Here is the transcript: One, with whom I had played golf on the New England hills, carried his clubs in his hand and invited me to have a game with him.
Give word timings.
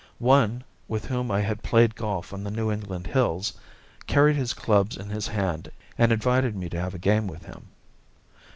One, 0.17 0.63
with 0.87 1.05
whom 1.05 1.29
I 1.29 1.41
had 1.41 1.61
played 1.61 1.93
golf 1.95 2.33
on 2.33 2.43
the 2.43 2.49
New 2.49 2.71
England 2.71 3.05
hills, 3.05 3.53
carried 4.07 4.35
his 4.35 4.51
clubs 4.55 4.97
in 4.97 5.11
his 5.11 5.27
hand 5.27 5.71
and 5.95 6.11
invited 6.11 6.55
me 6.55 6.69
to 6.69 6.81
have 6.81 6.95
a 6.95 6.97
game 6.97 7.27
with 7.27 7.45
him. 7.45 7.67